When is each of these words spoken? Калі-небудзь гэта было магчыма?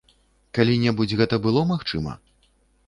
Калі-небудзь 0.59 1.13
гэта 1.21 1.35
было 1.45 1.61
магчыма? 1.75 2.21